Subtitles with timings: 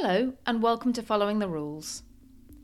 [0.00, 2.04] Hello, and welcome to Following the Rules.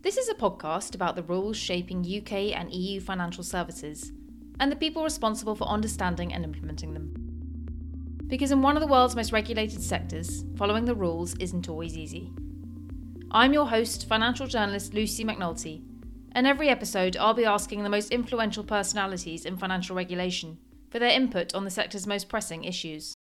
[0.02, 4.12] This is a podcast about the rules shaping UK and EU financial services
[4.60, 7.12] and the people responsible for understanding and implementing them.
[8.28, 12.32] Because in one of the world's most regulated sectors, following the rules isn't always easy.
[13.32, 15.82] I'm your host, financial journalist Lucy McNulty,
[16.30, 20.56] and every episode I'll be asking the most influential personalities in financial regulation
[20.88, 23.13] for their input on the sector's most pressing issues.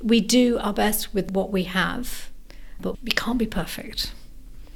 [0.03, 2.30] We do our best with what we have
[2.81, 4.13] but we can't be perfect.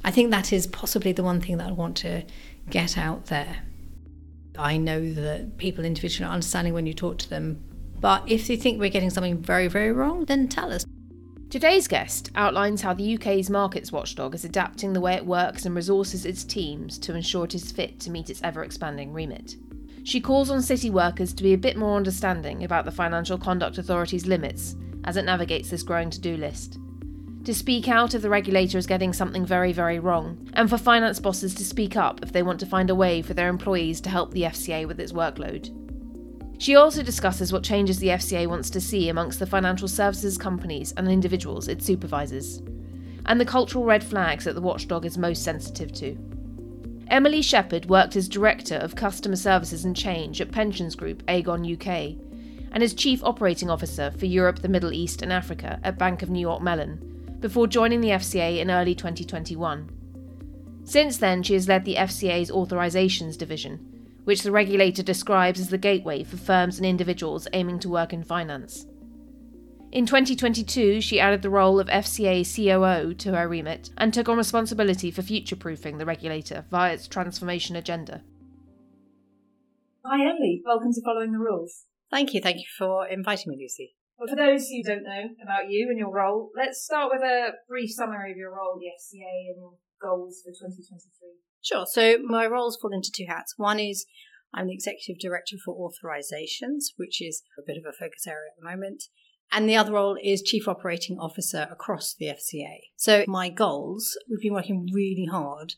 [0.04, 2.22] I think that is possibly the one thing that I want to
[2.70, 3.62] get out there.
[4.56, 7.62] I know that people individually are understanding when you talk to them,
[8.00, 10.86] but if they think we're getting something very, very wrong, then tell us.
[11.50, 15.74] Today's guest outlines how the UK's markets watchdog is adapting the way it works and
[15.74, 19.56] resources its teams to ensure it is fit to meet its ever expanding remit.
[20.04, 23.78] She calls on city workers to be a bit more understanding about the Financial Conduct
[23.78, 26.78] Authority's limits as it navigates this growing to do list
[27.46, 31.20] to speak out if the regulator is getting something very, very wrong, and for finance
[31.20, 34.10] bosses to speak up if they want to find a way for their employees to
[34.10, 35.70] help the FCA with its workload.
[36.58, 40.92] She also discusses what changes the FCA wants to see amongst the financial services companies
[40.96, 42.62] and individuals it supervises,
[43.26, 46.18] and the cultural red flags that the watchdog is most sensitive to.
[47.06, 52.20] Emily Shepperd worked as Director of Customer Services and Change at pensions group Aegon UK,
[52.72, 56.30] and as Chief Operating Officer for Europe, the Middle East, and Africa at Bank of
[56.30, 57.12] New York Mellon,
[57.46, 59.88] before joining the FCA in early 2021.
[60.82, 65.78] Since then, she has led the FCA's Authorisations Division, which the regulator describes as the
[65.78, 68.86] gateway for firms and individuals aiming to work in finance.
[69.92, 74.36] In 2022, she added the role of FCA COO to her remit and took on
[74.36, 78.24] responsibility for future proofing the regulator via its transformation agenda.
[80.04, 80.62] Hi, Emily.
[80.66, 81.84] Welcome to Following the Rules.
[82.10, 82.40] Thank you.
[82.40, 83.95] Thank you for inviting me, Lucy.
[84.18, 87.50] Well, for those who don't know about you and your role, let's start with a
[87.68, 91.36] brief summary of your role at the FCA and your goals for 2023.
[91.62, 91.84] Sure.
[91.86, 93.54] So my roles fall into two hats.
[93.56, 94.06] One is
[94.54, 98.60] I'm the executive director for authorizations, which is a bit of a focus area at
[98.60, 99.04] the moment.
[99.52, 102.78] And the other role is chief operating officer across the FCA.
[102.96, 105.74] So my goals, we've been working really hard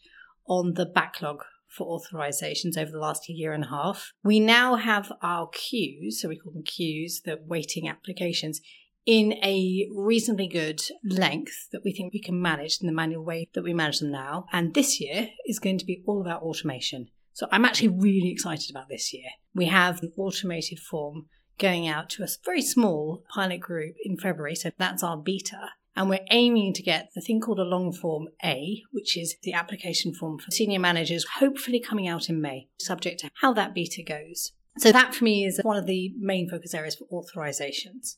[0.47, 4.12] on the backlog for authorizations over the last year and a half.
[4.25, 8.61] We now have our queues, so we call them queues, the waiting applications,
[9.06, 13.49] in a reasonably good length that we think we can manage in the manual way
[13.55, 14.45] that we manage them now.
[14.53, 17.09] And this year is going to be all about automation.
[17.33, 19.31] So I'm actually really excited about this year.
[19.55, 21.27] We have an automated form
[21.59, 24.55] going out to a very small pilot group in February.
[24.55, 25.71] So that's our beta.
[25.98, 29.53] And we're aiming to get the thing called a long form A, which is the
[29.53, 34.04] application form for senior managers, hopefully coming out in May, subject to how that beta
[34.04, 34.53] goes.
[34.78, 38.14] So that for me is one of the main focus areas for authorizations.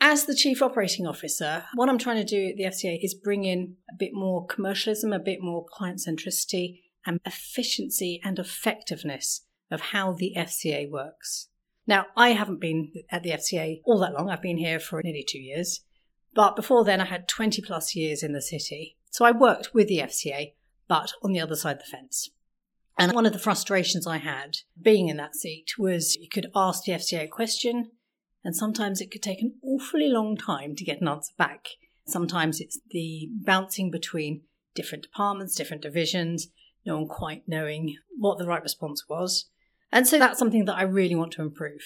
[0.00, 3.44] As the Chief Operating Officer, what I'm trying to do at the FCA is bring
[3.44, 9.80] in a bit more commercialism, a bit more client centricity, and efficiency and effectiveness of
[9.80, 11.46] how the FCA works.
[11.86, 14.30] Now, I haven't been at the FCA all that long.
[14.30, 15.84] I've been here for nearly two years.
[16.34, 18.96] But before then, I had 20 plus years in the city.
[19.10, 20.52] So I worked with the FCA,
[20.88, 22.30] but on the other side of the fence.
[22.98, 26.84] And one of the frustrations I had being in that seat was you could ask
[26.84, 27.92] the FCA a question,
[28.44, 31.68] and sometimes it could take an awfully long time to get an answer back.
[32.06, 34.42] Sometimes it's the bouncing between
[34.74, 36.48] different departments, different divisions,
[36.86, 39.46] no one quite knowing what the right response was.
[39.92, 41.82] And so that's something that I really want to improve.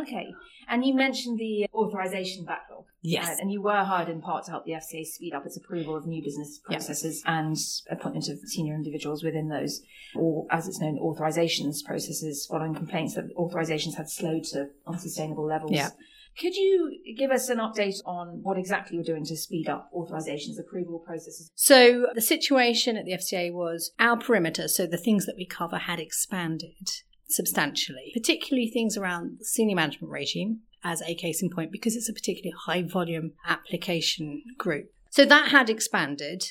[0.00, 0.34] Okay.
[0.68, 2.84] And you mentioned the authorization backlog.
[3.04, 3.40] Yes.
[3.40, 6.06] and you were hired in part to help the FCA speed up its approval of
[6.06, 7.56] new business processes and
[7.90, 9.82] appointment of senior individuals within those,
[10.14, 15.72] or as it's known, authorizations processes following complaints that authorizations had slowed to unsustainable levels.
[15.72, 15.90] Yeah.
[16.38, 20.58] Could you give us an update on what exactly you're doing to speed up authorizations,
[20.58, 21.50] approval processes?
[21.54, 25.76] So, the situation at the FCA was our perimeter, so the things that we cover,
[25.76, 31.72] had expanded substantially, particularly things around the senior management regime, as a case in point,
[31.72, 34.86] because it's a particularly high volume application group.
[35.10, 36.44] So, that had expanded.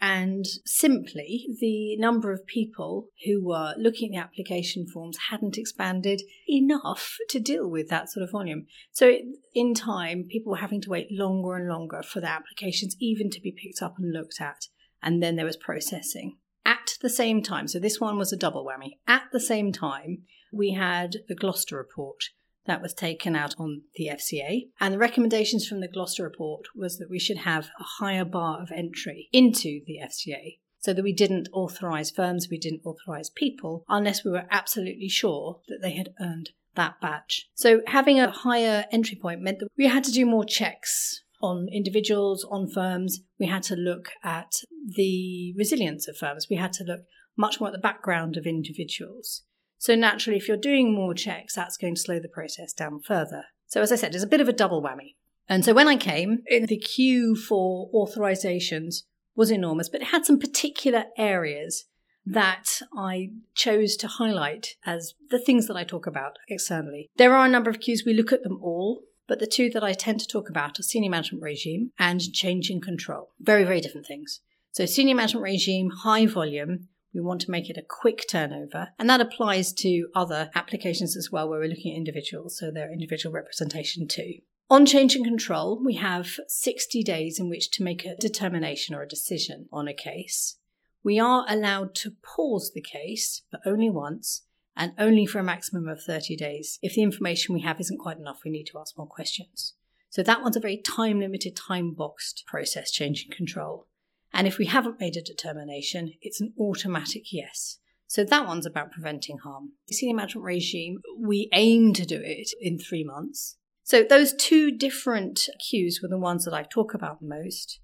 [0.00, 6.22] And simply, the number of people who were looking at the application forms hadn't expanded
[6.48, 8.66] enough to deal with that sort of volume.
[8.92, 9.16] So,
[9.54, 13.40] in time, people were having to wait longer and longer for their applications even to
[13.40, 14.66] be picked up and looked at.
[15.02, 16.36] And then there was processing.
[16.68, 18.98] At the same time, so this one was a double whammy.
[19.06, 22.24] At the same time, we had the Gloster report,
[22.66, 24.68] that was taken out on the FCA.
[24.78, 28.60] And the recommendations from the Gloster report was that we should have a higher bar
[28.60, 33.84] of entry into the FCA so that we didn't authorise firms, we didn't authorise people
[33.88, 37.48] unless we were absolutely sure that they had earned that badge.
[37.54, 41.68] So having a higher entry point meant that we had to do more checks on
[41.72, 43.20] individuals, on firms.
[43.38, 44.52] We had to look at
[44.96, 46.46] the resilience of firms.
[46.50, 47.02] We had to look
[47.36, 49.42] much more at the background of individuals.
[49.78, 53.44] So naturally, if you're doing more checks, that's going to slow the process down further.
[53.66, 55.14] So as I said, it's a bit of a double whammy.
[55.48, 59.04] And so when I came, the queue for authorizations
[59.36, 61.84] was enormous, but it had some particular areas
[62.26, 67.08] that I chose to highlight as the things that I talk about externally.
[67.16, 69.84] There are a number of queues, we look at them all, but the two that
[69.84, 73.28] I tend to talk about are senior management regime and change in control.
[73.38, 74.40] Very, very different things.
[74.72, 78.88] So, senior management regime, high volume, we want to make it a quick turnover.
[78.98, 82.92] And that applies to other applications as well, where we're looking at individuals, so their
[82.92, 84.34] individual representation too.
[84.70, 89.02] On change and control, we have 60 days in which to make a determination or
[89.02, 90.58] a decision on a case.
[91.02, 94.42] We are allowed to pause the case, but only once,
[94.78, 96.78] and only for a maximum of 30 days.
[96.80, 99.74] If the information we have isn't quite enough, we need to ask more questions.
[100.08, 103.88] So that one's a very time limited, time boxed process, change and control.
[104.32, 107.80] And if we haven't made a determination, it's an automatic yes.
[108.06, 109.72] So that one's about preventing harm.
[109.88, 113.56] The senior management regime, we aim to do it in three months.
[113.82, 117.80] So those two different queues were the ones that I talk about most.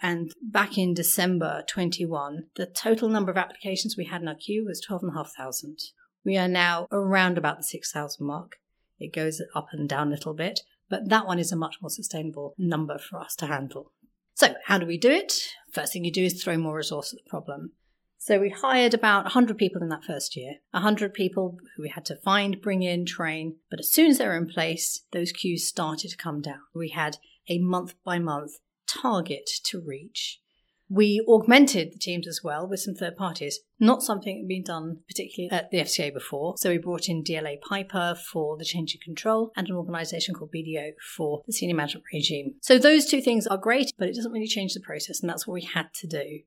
[0.00, 4.64] And back in December 21, the total number of applications we had in our queue
[4.66, 5.76] was 12,500.
[6.24, 8.56] We are now around about the 6,000 mark.
[8.98, 11.90] It goes up and down a little bit, but that one is a much more
[11.90, 13.92] sustainable number for us to handle.
[14.34, 15.32] So, how do we do it?
[15.70, 17.72] First thing you do is throw more resource at the problem.
[18.18, 22.04] So, we hired about 100 people in that first year, 100 people who we had
[22.06, 23.56] to find, bring in, train.
[23.70, 26.60] But as soon as they were in place, those queues started to come down.
[26.74, 27.18] We had
[27.48, 28.52] a month by month
[28.86, 30.40] target to reach.
[30.88, 34.62] We augmented the teams as well with some third parties, not something that had been
[34.64, 36.54] done particularly at the FCA before.
[36.58, 40.52] So we brought in DLA Piper for the change in control and an organisation called
[40.52, 42.54] BDO for the senior management regime.
[42.60, 45.46] So those two things are great, but it doesn't really change the process, and that's
[45.46, 46.40] what we had to do.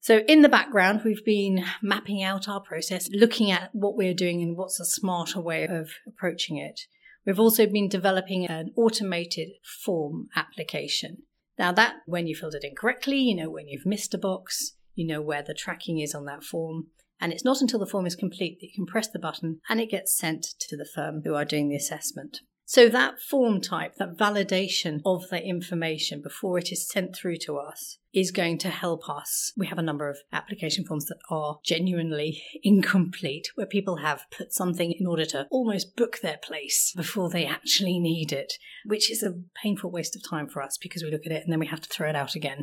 [0.00, 4.42] So, in the background, we've been mapping out our process, looking at what we're doing
[4.42, 6.82] and what's a smarter way of approaching it.
[7.26, 11.24] We've also been developing an automated form application.
[11.58, 14.76] Now, that when you filled it in correctly, you know when you've missed a box,
[14.94, 16.88] you know where the tracking is on that form.
[17.20, 19.80] And it's not until the form is complete that you can press the button and
[19.80, 22.40] it gets sent to the firm who are doing the assessment.
[22.70, 27.56] So, that form type, that validation of the information before it is sent through to
[27.56, 29.54] us, is going to help us.
[29.56, 34.52] We have a number of application forms that are genuinely incomplete, where people have put
[34.52, 38.52] something in order to almost book their place before they actually need it,
[38.84, 41.50] which is a painful waste of time for us because we look at it and
[41.50, 42.58] then we have to throw it out again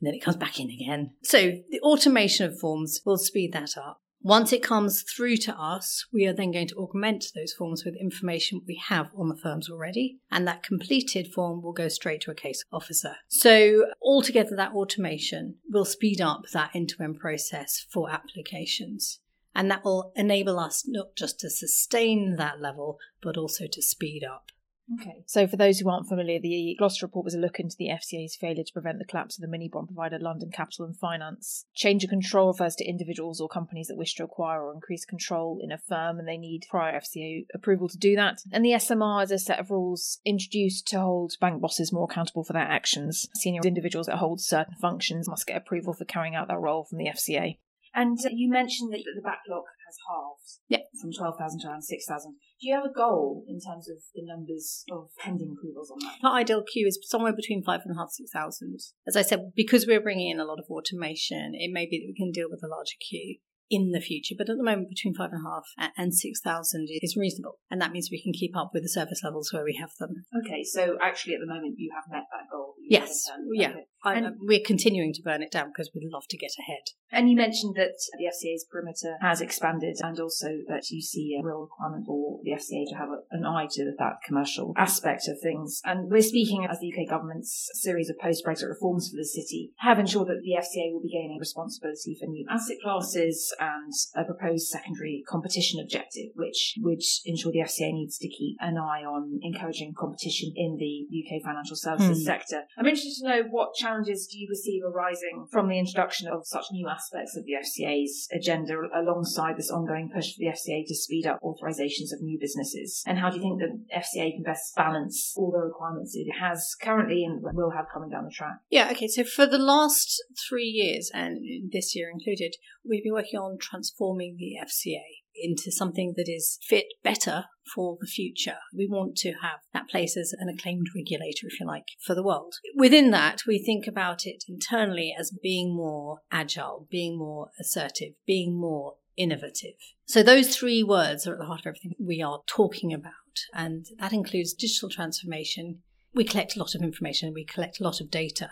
[0.00, 1.10] and then it comes back in again.
[1.22, 4.00] So the automation of forms will speed that up.
[4.22, 7.96] Once it comes through to us, we are then going to augment those forms with
[7.96, 12.30] information we have on the firms already, and that completed form will go straight to
[12.30, 13.16] a case officer.
[13.28, 19.20] So, altogether, that automation will speed up that end to end process for applications.
[19.54, 24.22] And that will enable us not just to sustain that level, but also to speed
[24.22, 24.50] up.
[24.98, 25.22] Okay.
[25.26, 28.34] So, for those who aren't familiar, the Gloster report was a look into the FCA's
[28.34, 31.66] failure to prevent the collapse of the mini bond provider London Capital and Finance.
[31.74, 35.60] Change of control refers to individuals or companies that wish to acquire or increase control
[35.62, 38.40] in a firm and they need prior FCA approval to do that.
[38.52, 42.42] And the SMR is a set of rules introduced to hold bank bosses more accountable
[42.42, 43.28] for their actions.
[43.34, 46.98] Senior individuals that hold certain functions must get approval for carrying out that role from
[46.98, 47.58] the FCA.
[47.94, 50.86] And you mentioned that the backlog has halved yep.
[51.02, 52.32] from 12,000 to around 6,000.
[52.32, 56.22] Do you have a goal in terms of the numbers of pending approvals on that?
[56.22, 58.78] Our ideal queue is somewhere between 5,500 6,000.
[59.06, 62.06] As I said, because we're bringing in a lot of automation, it may be that
[62.06, 63.38] we can deal with a larger queue.
[63.70, 64.34] in the future.
[64.36, 67.62] But at the moment, between five and a half and 6,000 is reasonable.
[67.70, 70.26] And that means we can keep up with the service levels where we have them.
[70.44, 72.74] Okay, so actually at the moment you have met that goal.
[72.90, 73.30] Yes.
[73.52, 73.70] Yeah.
[73.70, 73.86] Okay.
[74.02, 76.84] I, and we're continuing to burn it down because we'd love to get ahead.
[77.12, 81.44] And you mentioned that the FCA's perimeter has expanded and also that you see a
[81.44, 85.40] real requirement for the FCA to have a, an eye to that commercial aspect of
[85.42, 85.80] things.
[85.84, 89.98] And we're speaking as the UK government's series of post-Brexit reforms for the city have
[89.98, 94.68] ensured that the FCA will be gaining responsibility for new asset classes and a proposed
[94.68, 99.92] secondary competition objective, which would ensure the FCA needs to keep an eye on encouraging
[99.98, 102.24] competition in the UK financial services hmm.
[102.24, 102.62] sector.
[102.80, 106.64] I'm interested to know what challenges do you perceive arising from the introduction of such
[106.72, 111.26] new aspects of the FCA's agenda alongside this ongoing push for the FCA to speed
[111.26, 113.04] up authorizations of new businesses?
[113.06, 116.74] And how do you think the FCA can best balance all the requirements it has
[116.80, 118.60] currently and will have coming down the track?
[118.70, 119.08] Yeah, okay.
[119.08, 124.38] So for the last three years, and this year included, we've been working on transforming
[124.38, 128.56] the FCA into something that is fit better for the future.
[128.74, 132.22] We want to have that place as an acclaimed regulator, if you like, for the
[132.22, 132.54] world.
[132.76, 138.58] Within that, we think about it internally as being more agile, being more assertive, being
[138.58, 139.74] more innovative.
[140.06, 143.12] So those three words are at the heart of everything we are talking about.
[143.54, 145.82] And that includes digital transformation.
[146.14, 148.50] We collect a lot of information, we collect a lot of data.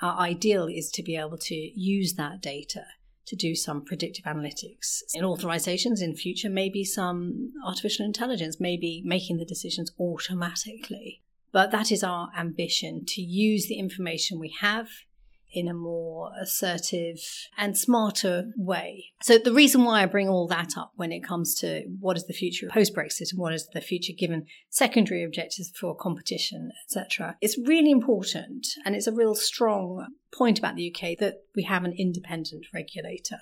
[0.00, 2.84] Our ideal is to be able to use that data
[3.28, 5.02] to do some predictive analytics.
[5.14, 11.22] In authorizations in future, maybe some artificial intelligence, maybe making the decisions automatically.
[11.52, 14.88] But that is our ambition to use the information we have
[15.52, 17.18] in a more assertive
[17.56, 19.06] and smarter way.
[19.22, 22.26] So the reason why I bring all that up when it comes to what is
[22.26, 27.36] the future post Brexit and what is the future given secondary objectives for competition, etc.,
[27.40, 31.84] it's really important and it's a real strong point about the UK that we have
[31.84, 33.38] an independent regulator.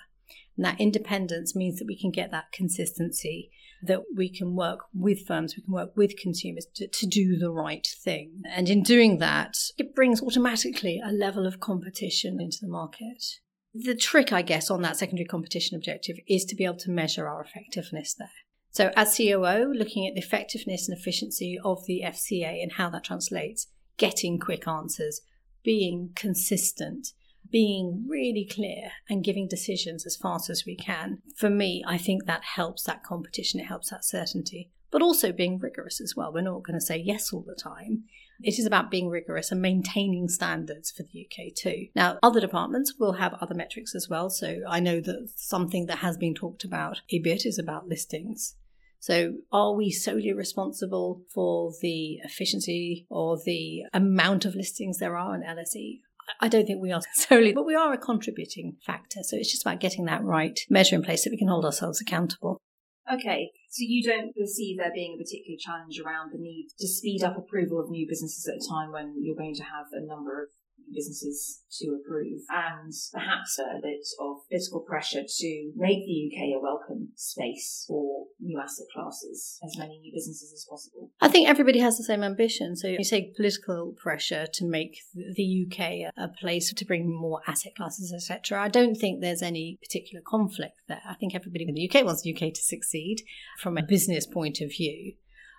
[0.57, 3.51] And that independence means that we can get that consistency
[3.83, 7.51] that we can work with firms, we can work with consumers to, to do the
[7.51, 8.43] right thing.
[8.49, 13.23] And in doing that, it brings automatically a level of competition into the market.
[13.75, 17.29] The trick, I guess, on that secondary competition objective is to be able to measure
[17.29, 18.31] our effectiveness there.
[18.71, 23.05] So, as COO, looking at the effectiveness and efficiency of the FCA and how that
[23.05, 25.21] translates, getting quick answers,
[25.63, 27.09] being consistent,
[27.51, 32.25] being really clear and giving decisions as fast as we can, for me, I think
[32.25, 36.33] that helps that competition, it helps that certainty, but also being rigorous as well.
[36.33, 38.05] We're not going to say yes all the time.
[38.43, 41.87] It is about being rigorous and maintaining standards for the UK too.
[41.95, 44.29] Now, other departments will have other metrics as well.
[44.29, 48.57] So I know that something that has been talked about a bit is about listings.
[48.99, 55.35] So, are we solely responsible for the efficiency or the amount of listings there are
[55.35, 56.01] in LSE?
[56.41, 59.21] I don't think we are solely, but we are a contributing factor.
[59.23, 62.01] So it's just about getting that right measure in place so we can hold ourselves
[62.01, 62.59] accountable.
[63.13, 67.23] Okay, so you don't perceive there being a particular challenge around the need to speed
[67.23, 70.43] up approval of new businesses at a time when you're going to have a number
[70.43, 70.49] of
[70.95, 76.63] businesses to approve, and perhaps a bit of political pressure to make the UK a
[76.63, 81.11] welcome space for new asset classes, as many new businesses as possible.
[81.21, 82.77] I think everybody has the same ambition.
[82.77, 87.75] So you say political pressure to make the UK a place to bring more asset
[87.77, 88.63] classes, etc.
[88.63, 91.03] I don't think there's any particular conflict there.
[91.09, 93.23] I think everybody in the UK wants the UK to succeed
[93.59, 95.15] from a business point of view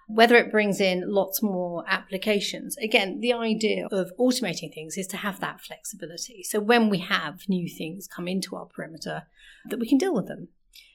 [0.08, 2.78] whether it brings in lots more applications.
[2.78, 6.44] Again, the idea of automating things is to have that flexibility.
[6.44, 9.24] So when we have new things come into our perimeter,
[9.70, 10.48] that we can deal with them.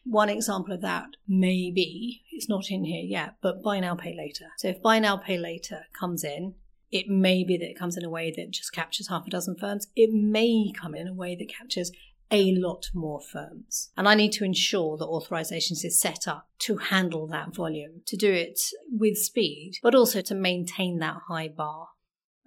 [0.05, 4.17] One example of that may be, it's not in here yet, but buy now, pay
[4.17, 4.47] later.
[4.57, 6.55] So if buy now, pay later comes in,
[6.91, 9.57] it may be that it comes in a way that just captures half a dozen
[9.57, 9.89] firms.
[9.95, 11.93] It may come in a way that captures
[12.33, 13.93] a lot more firms.
[13.97, 18.17] And I need to ensure that authorizations is set up to handle that volume, to
[18.17, 18.59] do it
[18.91, 21.89] with speed, but also to maintain that high bar.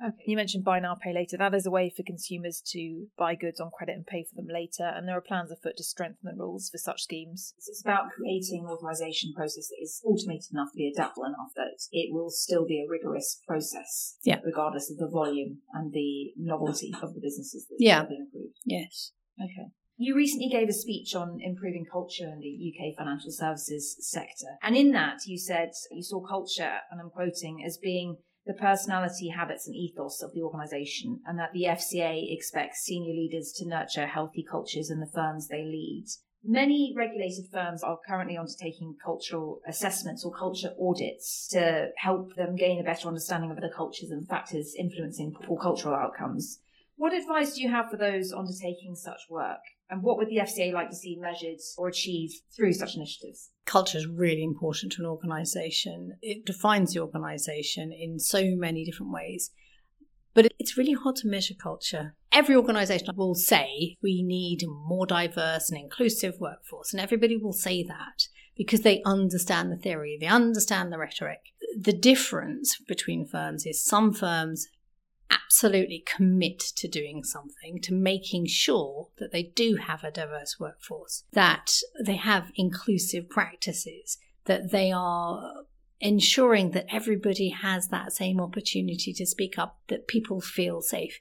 [0.03, 0.23] Okay.
[0.27, 1.37] You mentioned buy now, pay later.
[1.37, 4.47] That is a way for consumers to buy goods on credit and pay for them
[4.51, 7.53] later, and there are plans afoot to strengthen the rules for such schemes.
[7.57, 11.79] It's about creating an authorization process that is automated enough to be adaptable enough that
[11.93, 14.39] it will still be a rigorous process, yeah.
[14.43, 17.99] regardless of the volume and the novelty of the businesses that yeah.
[17.99, 18.59] have been approved.
[18.65, 19.13] Yes.
[19.41, 19.71] Okay.
[19.97, 24.57] You recently gave a speech on improving culture in the UK financial services sector.
[24.61, 29.29] And in that, you said you saw culture, and I'm quoting, as being the personality,
[29.29, 34.05] habits, and ethos of the organisation, and that the FCA expects senior leaders to nurture
[34.05, 36.05] healthy cultures in the firms they lead.
[36.43, 42.79] Many regulated firms are currently undertaking cultural assessments or culture audits to help them gain
[42.79, 46.59] a better understanding of the cultures and factors influencing poor cultural outcomes.
[46.97, 49.59] What advice do you have for those undertaking such work?
[49.89, 53.51] And what would the FCA like to see measured or achieved through such initiatives?
[53.65, 56.17] Culture is really important to an organisation.
[56.21, 59.51] It defines the organisation in so many different ways.
[60.33, 62.15] But it's really hard to measure culture.
[62.31, 67.53] Every organisation will say we need a more diverse and inclusive workforce, and everybody will
[67.53, 71.39] say that because they understand the theory, they understand the rhetoric.
[71.79, 74.67] The difference between firms is some firms
[75.43, 81.23] absolutely commit to doing something, to making sure that they do have a diverse workforce,
[81.33, 85.63] that they have inclusive practices, that they are
[85.99, 91.19] ensuring that everybody has that same opportunity to speak up, that people feel safe.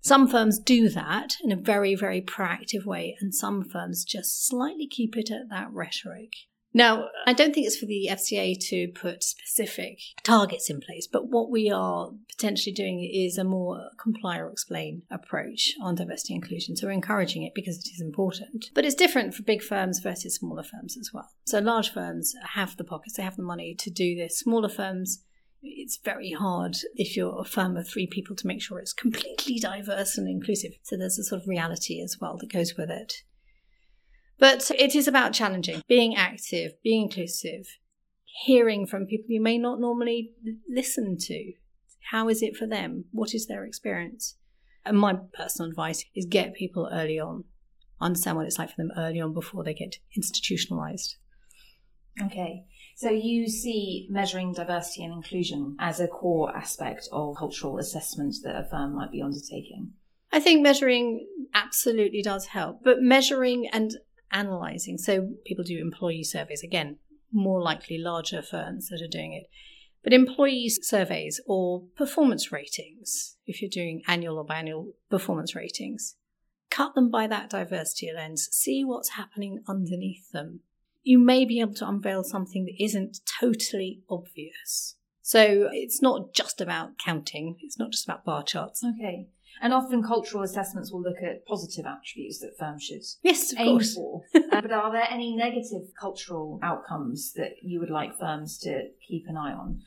[0.00, 4.86] Some firms do that in a very, very proactive way, and some firms just slightly
[4.86, 6.30] keep it at that rhetoric.
[6.76, 11.30] Now, I don't think it's for the FCA to put specific targets in place, but
[11.30, 16.76] what we are potentially doing is a more comply or explain approach on diversity inclusion.
[16.76, 18.66] So we're encouraging it because it is important.
[18.74, 21.30] But it's different for big firms versus smaller firms as well.
[21.46, 24.38] So large firms have the pockets, they have the money to do this.
[24.38, 25.22] Smaller firms,
[25.62, 29.58] it's very hard if you're a firm of three people to make sure it's completely
[29.58, 30.72] diverse and inclusive.
[30.82, 33.22] So there's a sort of reality as well that goes with it.
[34.38, 37.66] But it is about challenging, being active, being inclusive,
[38.44, 40.32] hearing from people you may not normally
[40.68, 41.52] listen to.
[42.10, 43.06] How is it for them?
[43.12, 44.36] What is their experience?
[44.84, 47.44] And my personal advice is get people early on,
[48.00, 51.16] understand what it's like for them early on before they get institutionalized.
[52.22, 52.64] Okay.
[52.94, 58.56] So you see measuring diversity and inclusion as a core aspect of cultural assessment that
[58.56, 59.92] a firm might be undertaking?
[60.32, 63.92] I think measuring absolutely does help, but measuring and
[64.32, 64.98] analyzing.
[64.98, 66.98] So people do employee surveys, again,
[67.32, 69.48] more likely larger firms that are doing it.
[70.02, 76.14] But employee surveys or performance ratings, if you're doing annual or biannual performance ratings,
[76.70, 80.60] cut them by that diversity lens, see what's happening underneath them.
[81.02, 84.96] You may be able to unveil something that isn't totally obvious.
[85.22, 88.84] So it's not just about counting, it's not just about bar charts.
[88.84, 89.26] Okay.
[89.60, 93.66] And often cultural assessments will look at positive attributes that firms should yes, of aim
[93.76, 93.94] course.
[93.94, 94.22] for.
[94.34, 99.24] uh, but are there any negative cultural outcomes that you would like firms to keep
[99.28, 99.80] an eye on?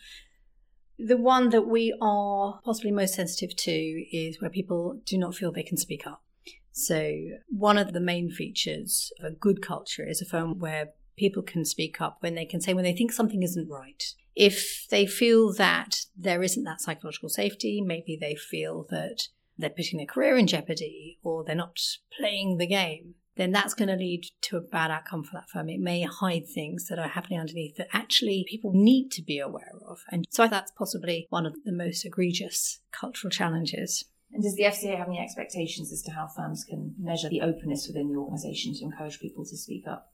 [0.98, 5.52] The one that we are possibly most sensitive to is where people do not feel
[5.52, 6.24] they can speak up.
[6.72, 7.14] So,
[7.48, 11.66] one of the main features of a good culture is a firm where people can
[11.66, 14.04] speak up when they can say when they think something isn't right.
[14.36, 19.28] If they feel that there isn't that psychological safety, maybe they feel that
[19.60, 21.80] they're putting their career in jeopardy or they're not
[22.18, 25.70] playing the game, then that's going to lead to a bad outcome for that firm.
[25.70, 29.72] It may hide things that are happening underneath that actually people need to be aware
[29.88, 30.00] of.
[30.12, 34.04] And so that's possibly one of the most egregious cultural challenges.
[34.34, 37.88] And does the FCA have any expectations as to how firms can measure the openness
[37.88, 40.12] within the organisation to encourage people to speak up?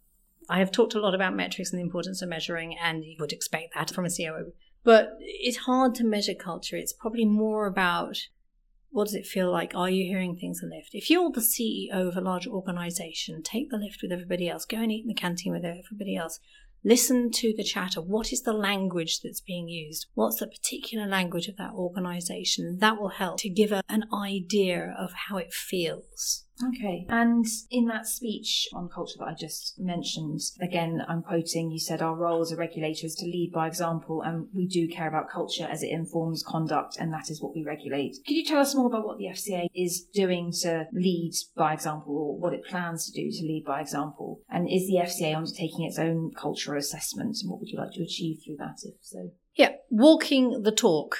[0.47, 3.33] I have talked a lot about metrics and the importance of measuring, and you would
[3.33, 4.53] expect that from a COO.
[4.83, 6.77] But it's hard to measure culture.
[6.77, 8.17] It's probably more about
[8.89, 9.73] what does it feel like?
[9.75, 10.91] Are you hearing things in the lift?
[10.93, 14.77] If you're the CEO of a large organization, take the lift with everybody else, go
[14.77, 16.39] and eat in the canteen with everybody else.
[16.83, 17.99] Listen to the chatter.
[17.99, 20.05] What is the language that's being used?
[20.13, 22.77] What's the particular language of that organization?
[22.79, 26.44] That will help to give a, an idea of how it feels.
[26.63, 27.05] Okay.
[27.09, 32.01] And in that speech on culture that I just mentioned, again, I'm quoting, you said
[32.01, 35.29] our role as a regulator is to lead by example, and we do care about
[35.29, 38.17] culture as it informs conduct, and that is what we regulate.
[38.25, 42.15] Could you tell us more about what the FCA is doing to lead by example,
[42.17, 44.39] or what it plans to do to lead by example?
[44.49, 48.03] And is the FCA undertaking its own cultural assessment, and what would you like to
[48.03, 49.31] achieve through that, if so?
[49.55, 51.17] Yeah, walking the talk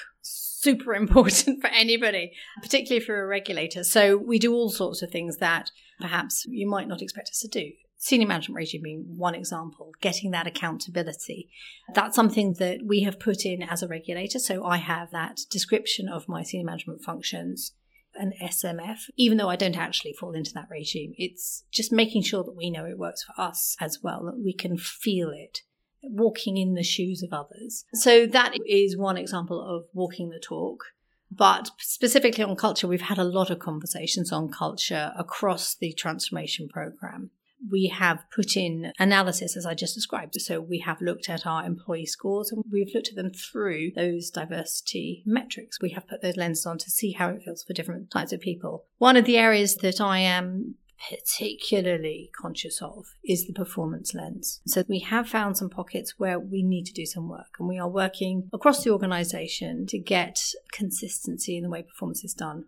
[0.66, 3.84] super important for anybody, particularly for a regulator.
[3.84, 7.48] So we do all sorts of things that perhaps you might not expect us to
[7.48, 7.70] do.
[7.98, 11.48] Senior management regime being one example, getting that accountability.
[11.94, 14.38] That's something that we have put in as a regulator.
[14.38, 17.72] So I have that description of my senior management functions
[18.18, 21.12] an SMF, even though I don't actually fall into that regime.
[21.18, 24.54] It's just making sure that we know it works for us as well, that we
[24.54, 25.60] can feel it
[26.08, 27.84] walking in the shoes of others.
[27.94, 30.84] So that is one example of walking the talk.
[31.30, 36.68] But specifically on culture, we've had a lot of conversations on culture across the transformation
[36.68, 37.30] program.
[37.68, 40.34] We have put in analysis as I just described.
[40.40, 44.30] So we have looked at our employee scores and we've looked at them through those
[44.30, 45.80] diversity metrics.
[45.80, 48.40] We have put those lenses on to see how it feels for different types of
[48.40, 48.84] people.
[48.98, 50.76] One of the areas that I am
[51.10, 54.60] particularly conscious of is the performance lens.
[54.66, 57.78] So we have found some pockets where we need to do some work and we
[57.78, 60.40] are working across the organization to get
[60.72, 62.64] consistency in the way performance is done.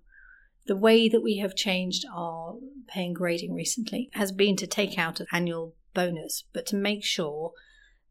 [0.67, 4.99] The way that we have changed our pay and grading recently has been to take
[4.99, 7.53] out an annual bonus, but to make sure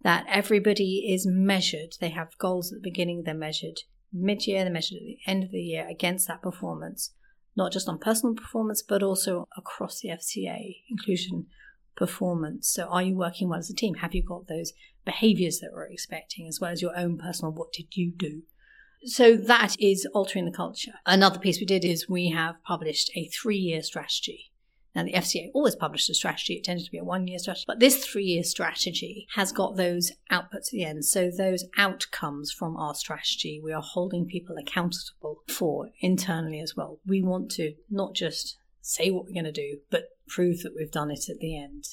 [0.01, 1.95] that everybody is measured.
[1.99, 3.81] They have goals at the beginning, they're measured
[4.13, 7.13] mid year, they're measured at the end of the year against that performance,
[7.57, 11.47] not just on personal performance, but also across the FCA, inclusion
[11.95, 12.71] performance.
[12.71, 13.95] So, are you working well as a team?
[13.95, 14.71] Have you got those
[15.03, 18.43] behaviors that we're expecting, as well as your own personal what did you do?
[19.03, 20.93] So, that is altering the culture.
[21.05, 24.51] Another piece we did is we have published a three year strategy
[24.97, 26.55] now, the FCA always published a strategy.
[26.55, 27.65] It tended to be a one year strategy.
[27.67, 31.05] But this three year strategy has got those outputs at the end.
[31.05, 36.99] So, those outcomes from our strategy, we are holding people accountable for internally as well.
[37.05, 40.89] We want to not just say what we're going to do, but prove that we've
[40.89, 41.89] done it at the end.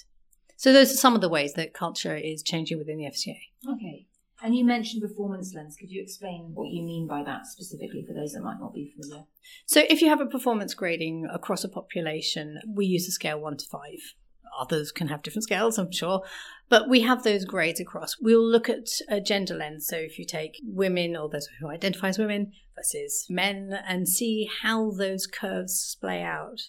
[0.57, 3.37] So, those are some of the ways that culture is changing within the FCA.
[3.71, 4.07] Okay.
[4.43, 5.77] And you mentioned performance lens.
[5.79, 8.93] Could you explain what you mean by that specifically for those that might not be
[8.93, 9.25] familiar?
[9.67, 13.57] So, if you have a performance grading across a population, we use a scale one
[13.57, 14.15] to five.
[14.59, 16.23] Others can have different scales, I'm sure,
[16.69, 18.17] but we have those grades across.
[18.21, 19.87] We'll look at a gender lens.
[19.87, 24.49] So, if you take women or those who identify as women versus men and see
[24.63, 26.61] how those curves play out.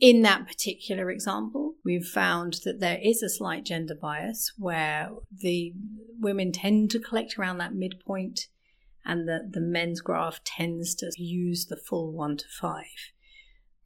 [0.00, 5.74] In that particular example, we've found that there is a slight gender bias where the
[6.18, 8.48] women tend to collect around that midpoint
[9.04, 13.12] and that the men's graph tends to use the full one to five.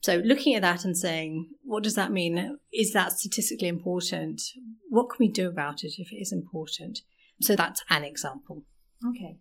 [0.03, 2.59] So, looking at that and saying, what does that mean?
[2.73, 4.41] Is that statistically important?
[4.89, 7.01] What can we do about it if it is important?
[7.43, 8.65] So, that's an example.
[9.07, 9.37] Okay.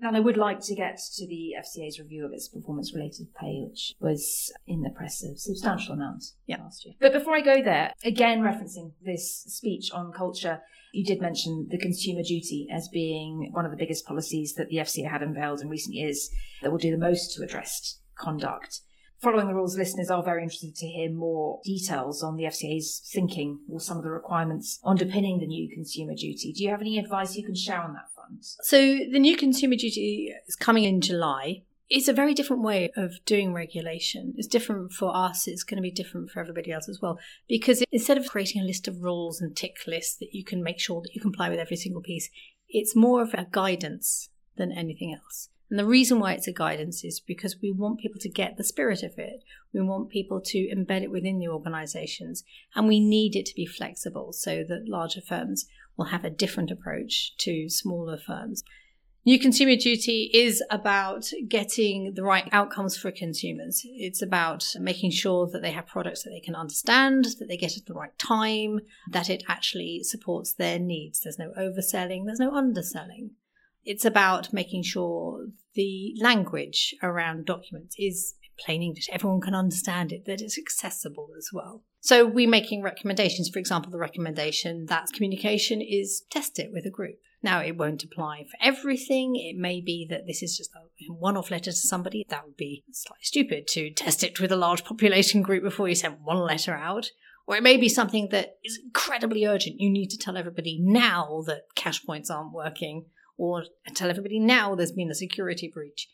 [0.00, 3.62] And I would like to get to the FCA's review of its performance related pay,
[3.66, 6.58] which was in the press a substantial amount yeah.
[6.58, 6.94] last year.
[7.00, 10.60] But before I go there, again referencing this speech on culture,
[10.92, 14.76] you did mention the consumer duty as being one of the biggest policies that the
[14.76, 16.30] FCA had unveiled in recent years
[16.62, 18.80] that will do the most to address conduct.
[19.22, 23.60] Following the rules, listeners are very interested to hear more details on the FCA's thinking
[23.70, 26.52] or some of the requirements underpinning the new consumer duty.
[26.52, 28.44] Do you have any advice you can share on that front?
[28.44, 31.62] So, the new consumer duty is coming in July.
[31.88, 34.34] It's a very different way of doing regulation.
[34.36, 37.18] It's different for us, it's going to be different for everybody else as well.
[37.48, 40.78] Because instead of creating a list of rules and tick lists that you can make
[40.78, 42.28] sure that you comply with every single piece,
[42.68, 45.48] it's more of a guidance than anything else.
[45.68, 48.64] And the reason why it's a guidance is because we want people to get the
[48.64, 49.42] spirit of it.
[49.72, 52.44] We want people to embed it within the organizations.
[52.74, 56.70] And we need it to be flexible so that larger firms will have a different
[56.70, 58.62] approach to smaller firms.
[59.24, 63.82] New Consumer Duty is about getting the right outcomes for consumers.
[63.84, 67.76] It's about making sure that they have products that they can understand, that they get
[67.76, 68.78] at the right time,
[69.10, 71.18] that it actually supports their needs.
[71.18, 73.32] There's no overselling, there's no underselling.
[73.86, 80.24] It's about making sure the language around documents is plain English, everyone can understand it,
[80.26, 81.84] that it's accessible as well.
[82.00, 83.48] So we're making recommendations.
[83.48, 87.16] For example, the recommendation that communication is test it with a group.
[87.42, 89.36] Now, it won't apply for everything.
[89.36, 92.24] It may be that this is just a one off letter to somebody.
[92.28, 95.94] That would be slightly stupid to test it with a large population group before you
[95.94, 97.10] send one letter out.
[97.46, 99.80] Or it may be something that is incredibly urgent.
[99.80, 104.74] You need to tell everybody now that cash points aren't working or tell everybody now
[104.74, 106.08] there's been a security breach.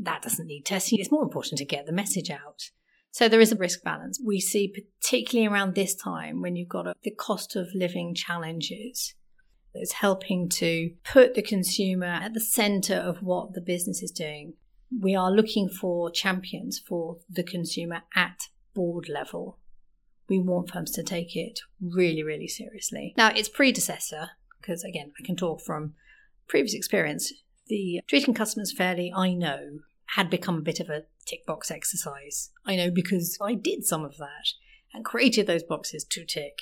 [0.00, 0.98] That doesn't need testing.
[0.98, 2.70] It's more important to get the message out.
[3.10, 4.18] So there is a risk balance.
[4.24, 9.14] We see, particularly around this time when you've got a, the cost of living challenges,
[9.74, 14.54] it's helping to put the consumer at the center of what the business is doing.
[14.98, 19.58] We are looking for champions for the consumer at board level.
[20.28, 23.12] We want firms to take it really, really seriously.
[23.16, 25.94] Now, its predecessor, because again, I can talk from
[26.52, 27.32] previous experience,
[27.68, 29.78] the treating customers fairly, I know,
[30.16, 32.50] had become a bit of a tick box exercise.
[32.66, 34.48] I know because I did some of that
[34.92, 36.58] and created those boxes to tick.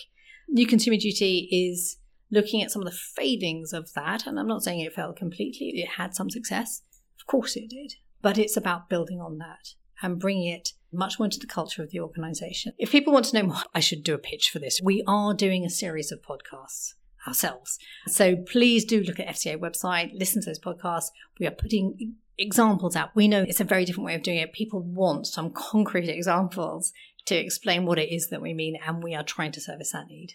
[0.49, 1.97] New Consumer Duty is
[2.31, 5.73] looking at some of the failings of that, and I'm not saying it failed completely,
[5.75, 6.83] it had some success.
[7.21, 7.95] Of course it did.
[8.23, 11.91] But it's about building on that and bringing it much more into the culture of
[11.91, 12.75] the organization.
[12.79, 14.81] If people want to know more, I should do a pitch for this.
[14.81, 16.95] We are doing a series of podcasts
[17.27, 17.79] ourselves.
[18.07, 21.11] So please do look at FCA website, listen to those podcasts.
[21.39, 23.11] We are putting examples out.
[23.15, 24.53] We know it's a very different way of doing it.
[24.53, 26.93] People want some concrete examples
[27.27, 30.09] to explain what it is that we mean, and we are trying to service that
[30.09, 30.35] need.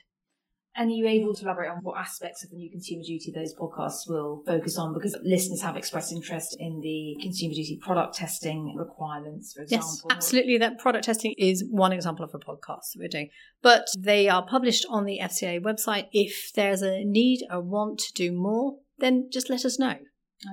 [0.78, 3.56] And are you able to elaborate on what aspects of the new consumer duty those
[3.56, 4.94] podcasts will focus on?
[4.94, 9.88] Because listeners have expressed interest in the consumer duty product testing requirements, for example.
[9.88, 10.58] Yes, absolutely.
[10.58, 13.30] That product testing is one example of a podcast that we're doing.
[13.62, 16.08] But they are published on the FCA website.
[16.12, 19.96] If there's a need, a want to do more, then just let us know.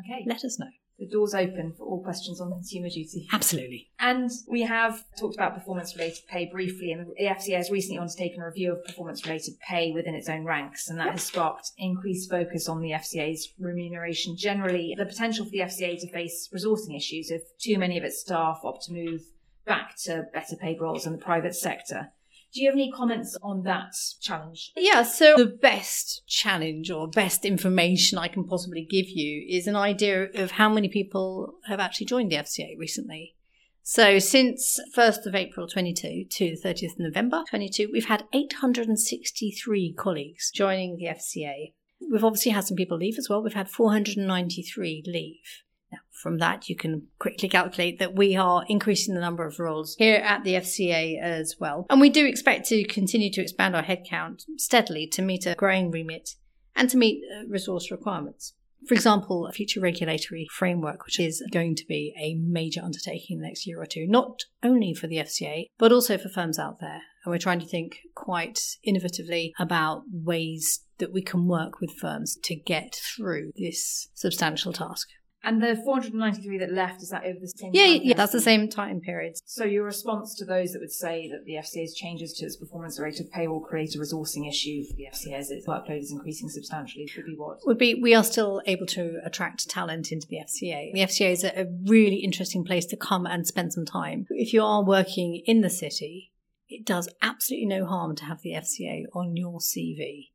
[0.04, 0.24] Okay.
[0.26, 0.68] Let us know.
[1.02, 3.26] The door's open for all questions on consumer duty.
[3.32, 3.90] Absolutely.
[3.98, 8.40] And we have talked about performance related pay briefly, and the FCA has recently undertaken
[8.40, 12.30] a review of performance related pay within its own ranks, and that has sparked increased
[12.30, 17.30] focus on the FCA's remuneration generally, the potential for the FCA to face resourcing issues
[17.30, 19.22] if too many of its staff opt to move
[19.66, 22.12] back to better paid roles in the private sector.
[22.52, 24.72] Do you have any comments on that challenge?
[24.76, 29.76] Yeah, so the best challenge or best information I can possibly give you is an
[29.76, 33.36] idea of how many people have actually joined the FCA recently.
[33.82, 40.50] So since 1st of April 22 to 30th of November 22, we've had 863 colleagues
[40.50, 41.72] joining the FCA.
[42.10, 43.42] We've obviously had some people leave as well.
[43.42, 45.62] We've had 493 leave.
[45.92, 49.94] Now, from that, you can quickly calculate that we are increasing the number of roles
[49.98, 51.86] here at the FCA as well.
[51.90, 55.90] And we do expect to continue to expand our headcount steadily to meet a growing
[55.90, 56.36] remit
[56.74, 58.54] and to meet uh, resource requirements.
[58.86, 63.40] For example, a future regulatory framework, which is going to be a major undertaking in
[63.40, 66.80] the next year or two, not only for the FCA, but also for firms out
[66.80, 67.02] there.
[67.24, 72.36] And we're trying to think quite innovatively about ways that we can work with firms
[72.42, 75.08] to get through this substantial task.
[75.44, 78.40] And the 493 that left, is that over the same Yeah, time yeah, that's the
[78.40, 79.34] same time period.
[79.44, 82.98] So your response to those that would say that the FCA's changes to its performance
[83.00, 86.12] rate of pay will create a resourcing issue for the FCA as its workload is
[86.12, 87.58] increasing substantially would be what?
[87.66, 90.92] Would be we are still able to attract talent into the FCA.
[90.92, 94.26] The FCA is a, a really interesting place to come and spend some time.
[94.30, 96.32] If you are working in the city,
[96.68, 100.30] it does absolutely no harm to have the FCA on your CV.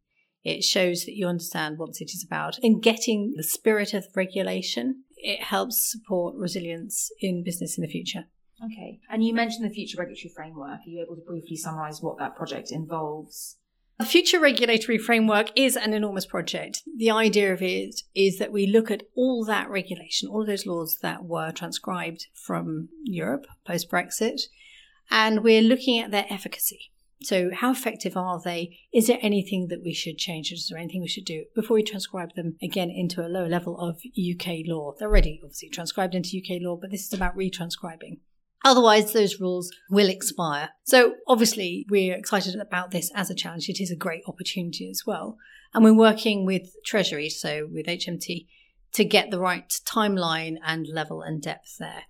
[0.47, 2.57] It shows that you understand what the city's about.
[2.63, 8.25] And getting the spirit of regulation, it helps support resilience in business in the future.
[8.63, 9.01] Okay.
[9.09, 10.79] And you mentioned the future regulatory framework.
[10.79, 13.57] Are you able to briefly summarise what that project involves?
[13.99, 16.83] The future regulatory framework is an enormous project.
[16.95, 20.65] The idea of it is that we look at all that regulation, all of those
[20.65, 24.43] laws that were transcribed from Europe post Brexit,
[25.11, 26.91] and we're looking at their efficacy.
[27.23, 28.77] So, how effective are they?
[28.93, 30.51] Is there anything that we should change?
[30.51, 33.79] Is there anything we should do before we transcribe them again into a lower level
[33.79, 34.93] of UK law?
[34.97, 38.19] They're already obviously transcribed into UK law, but this is about retranscribing.
[38.63, 40.69] Otherwise, those rules will expire.
[40.83, 43.67] So, obviously, we're excited about this as a challenge.
[43.67, 45.37] It is a great opportunity as well.
[45.73, 48.45] And we're working with Treasury, so with HMT,
[48.93, 52.03] to get the right timeline and level and depth there.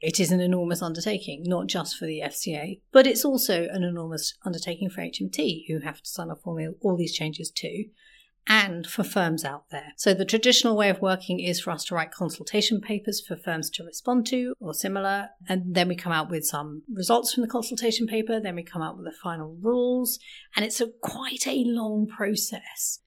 [0.00, 4.34] It is an enormous undertaking, not just for the FCA, but it's also an enormous
[4.44, 7.86] undertaking for HMT, who have to sign off on all these changes too,
[8.46, 9.92] and for firms out there.
[9.96, 13.68] So the traditional way of working is for us to write consultation papers for firms
[13.70, 17.48] to respond to or similar, and then we come out with some results from the
[17.48, 20.18] consultation paper, then we come out with the final rules,
[20.56, 23.00] and it's a quite a long process.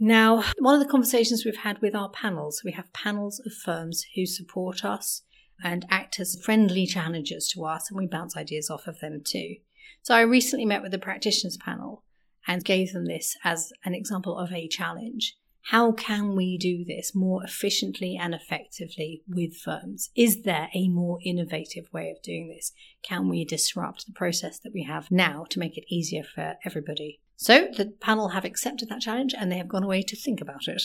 [0.00, 4.04] Now, one of the conversations we've had with our panels, we have panels of firms
[4.14, 5.22] who support us
[5.62, 9.56] and act as friendly challengers to us, and we bounce ideas off of them too.
[10.02, 12.04] So I recently met with the practitioners panel
[12.46, 15.36] and gave them this as an example of a challenge.
[15.62, 20.08] How can we do this more efficiently and effectively with firms?
[20.16, 22.72] Is there a more innovative way of doing this?
[23.02, 27.20] Can we disrupt the process that we have now to make it easier for everybody?
[27.36, 30.68] So the panel have accepted that challenge and they have gone away to think about
[30.68, 30.82] it.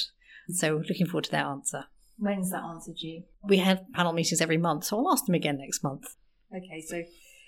[0.50, 1.86] So looking forward to their answer.
[2.18, 3.24] When's that answer due?
[3.48, 6.16] We have panel meetings every month, so I'll ask them again next month.
[6.56, 7.04] Okay, so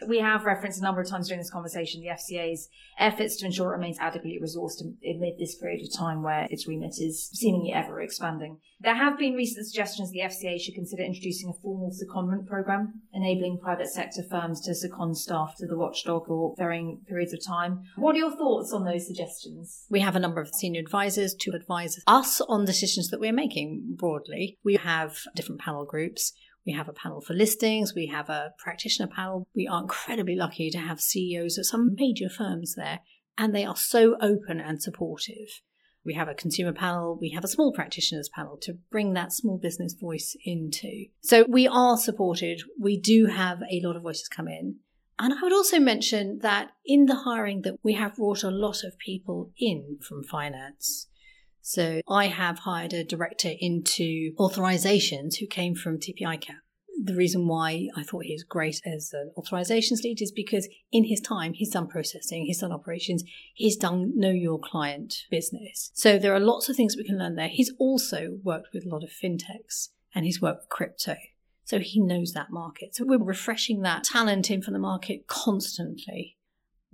[0.07, 3.71] we have referenced a number of times during this conversation the FCA's efforts to ensure
[3.71, 8.01] it remains adequately resourced amid this period of time where its remit is seemingly ever
[8.01, 8.59] expanding.
[8.79, 13.59] There have been recent suggestions the FCA should consider introducing a formal secondment program, enabling
[13.59, 17.83] private sector firms to second staff to the watchdog for varying periods of time.
[17.95, 19.85] What are your thoughts on those suggestions?
[19.89, 23.95] We have a number of senior advisors to advise us on decisions that we're making
[23.97, 24.57] broadly.
[24.63, 26.33] We have different panel groups.
[26.65, 27.93] We have a panel for listings.
[27.93, 29.47] We have a practitioner panel.
[29.55, 33.01] We are incredibly lucky to have CEOs of some major firms there,
[33.37, 35.61] and they are so open and supportive.
[36.03, 37.17] We have a consumer panel.
[37.19, 41.05] We have a small practitioners panel to bring that small business voice into.
[41.21, 42.61] So we are supported.
[42.79, 44.77] We do have a lot of voices come in.
[45.17, 48.83] And I would also mention that in the hiring that we have brought a lot
[48.83, 51.07] of people in from finance.
[51.67, 56.57] So I have hired a director into authorizations who came from TP ICAP.
[57.03, 61.05] The reason why I thought he was great as an authorizations lead is because in
[61.05, 63.23] his time, he's done processing, he's done operations,
[63.55, 65.89] he's done know your client business.
[65.95, 67.47] So there are lots of things we can learn there.
[67.47, 71.15] He's also worked with a lot of fintechs and he's worked with crypto.
[71.63, 72.95] So he knows that market.
[72.95, 76.37] So we're refreshing that talent in from the market constantly.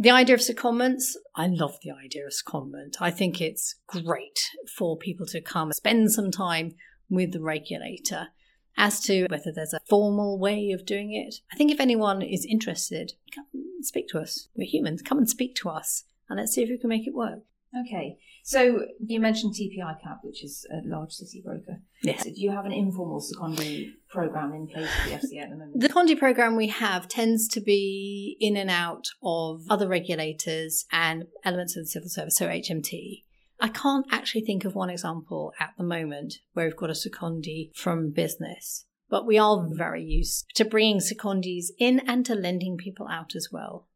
[0.02, 2.96] The idea of secondments, I love the idea of secondment.
[3.00, 6.74] I think it's great for people to come spend some time
[7.08, 8.30] with the regulator.
[8.76, 12.48] As to whether there's a formal way of doing it, I think if anyone is
[12.50, 13.46] interested, come
[13.82, 14.48] speak to us.
[14.56, 15.04] We're humans.
[15.04, 17.42] Come and speak to us and let's see if we can make it work.
[17.86, 18.18] Okay.
[18.44, 21.82] So you mentioned TP ICAP, which is a large city broker.
[22.02, 22.24] Yes.
[22.24, 25.56] So do you have an informal secondary program in place for the FCA at the
[25.56, 25.80] moment?
[25.80, 31.26] The Condi program we have tends to be in and out of other regulators and
[31.46, 33.24] elements of the civil service, so HMT.
[33.60, 37.76] I can't actually think of one example at the moment where we've got a secondee
[37.76, 43.08] from business, but we are very used to bringing secondees in and to lending people
[43.08, 43.88] out as well.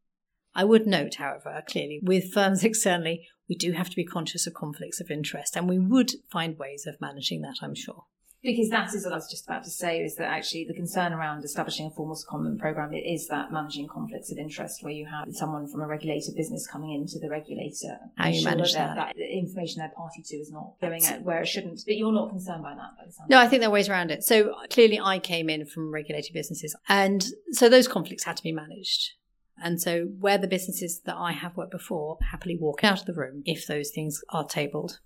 [0.54, 4.54] I would note, however, clearly with firms externally, we do have to be conscious of
[4.54, 8.04] conflicts of interest, and we would find ways of managing that, I'm sure.
[8.42, 11.12] Because that is what I was just about to say is that actually the concern
[11.12, 15.06] around establishing a formal secondment program it is that managing conflicts of interest where you
[15.06, 17.98] have someone from a regulated business coming into the regulator.
[18.16, 19.06] How you manage that, that.
[19.08, 21.82] that the information they're party to is not going out where it shouldn't.
[21.84, 24.12] But you're not concerned by that, by the No, I think there are ways around
[24.12, 24.22] it.
[24.22, 28.52] So clearly, I came in from regulated businesses, and so those conflicts had to be
[28.52, 29.14] managed.
[29.62, 33.14] And so, where the businesses that I have worked before happily walk out of the
[33.14, 35.00] room if those things are tabled.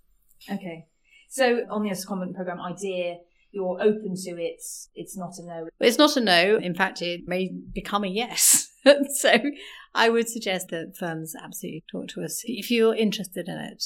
[0.51, 0.87] Okay.
[1.29, 3.17] So on the secondment program idea,
[3.51, 4.61] you're open to it.
[4.93, 5.69] It's not a no.
[5.79, 6.57] It's not a no.
[6.57, 8.69] In fact, it may become a yes.
[9.13, 9.33] so,
[9.93, 13.83] I would suggest that firms absolutely talk to us if you're interested in it.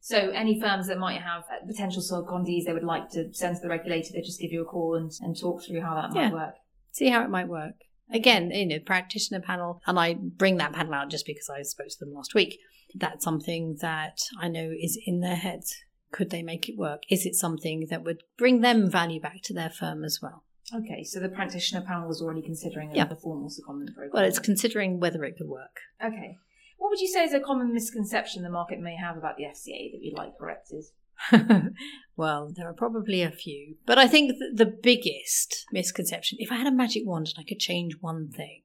[0.00, 3.68] So any firms that might have potential secondees they would like to send to the
[3.68, 6.32] regulator, they just give you a call and, and talk through how that might Yeah.
[6.32, 6.54] work.
[6.92, 7.74] See how it might work.
[8.12, 11.88] Again, you know, practitioner panel, and I bring that panel out just because I spoke
[11.88, 12.58] to them last week.
[12.94, 15.74] That's something that I know is in their heads.
[16.10, 17.02] Could they make it work?
[17.10, 20.44] Is it something that would bring them value back to their firm as well?
[20.74, 23.04] Okay, so the practitioner panel was already considering Yeah.
[23.04, 24.10] the formal secondment program.
[24.14, 25.76] Well, it's considering whether it could work.
[26.02, 26.36] okay.
[26.78, 29.90] What would you say is a common misconception the market may have about the FCA
[29.92, 30.84] that you'd like corrected?
[32.16, 36.66] well, there are probably a few, but I think the biggest misconception if I had
[36.66, 38.62] a magic wand and I could change one thing,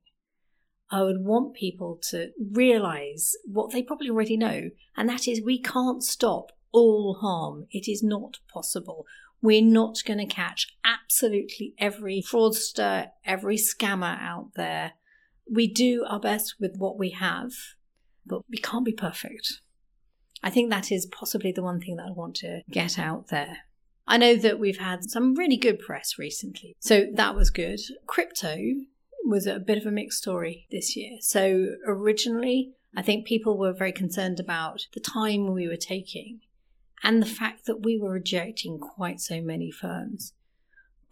[0.91, 5.61] I would want people to realize what they probably already know, and that is we
[5.61, 7.67] can't stop all harm.
[7.71, 9.05] It is not possible.
[9.41, 14.93] We're not going to catch absolutely every fraudster, every scammer out there.
[15.51, 17.51] We do our best with what we have,
[18.25, 19.59] but we can't be perfect.
[20.43, 23.59] I think that is possibly the one thing that I want to get out there.
[24.05, 27.79] I know that we've had some really good press recently, so that was good.
[28.05, 28.57] Crypto
[29.23, 31.17] was a bit of a mixed story this year.
[31.21, 36.41] So, originally, I think people were very concerned about the time we were taking
[37.01, 40.33] and the fact that we were rejecting quite so many firms.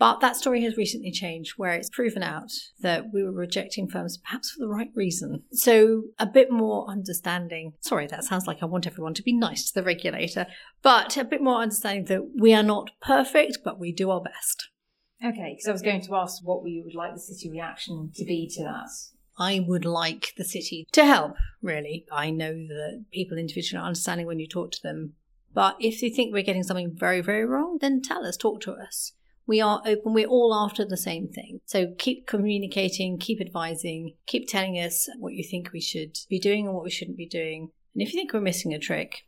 [0.02, 4.18] But that story has recently changed where it's proven out that we were rejecting firms
[4.18, 5.44] perhaps for the right reason.
[5.52, 7.74] So, a bit more understanding.
[7.82, 10.48] Sorry, that sounds like I want everyone to be nice to the regulator,
[10.82, 14.70] but a bit more understanding that we are not perfect, but we do our best.
[15.24, 18.26] Okay, because I was going to ask what we would like the city reaction to
[18.26, 18.90] be to that.
[19.38, 22.08] I would like the city to help, really.
[22.12, 25.14] I know that people individually are understanding when you talk to them.
[25.54, 28.72] But if you think we're getting something very, very wrong, then tell us, talk to
[28.72, 29.14] us.
[29.52, 31.60] We are open, we're all after the same thing.
[31.66, 36.68] So keep communicating, keep advising, keep telling us what you think we should be doing
[36.68, 37.70] and what we shouldn't be doing.
[37.94, 39.26] And if you think we're missing a trick,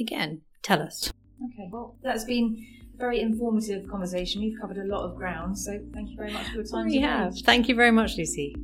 [0.00, 1.12] again, tell us.
[1.44, 4.42] Okay, well, that's been a very informative conversation.
[4.42, 6.86] We've covered a lot of ground, so thank you very much for your time.
[6.86, 7.06] We today.
[7.06, 7.38] have.
[7.38, 8.56] Thank you very much, Lucy.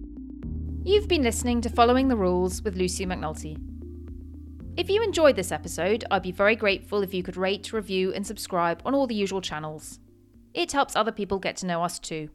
[0.83, 3.57] You've been listening to Following the Rules with Lucy McNulty.
[4.77, 8.27] If you enjoyed this episode, I'd be very grateful if you could rate, review, and
[8.27, 10.01] subscribe on all the usual channels.
[10.57, 12.31] It helps other people get to know us too.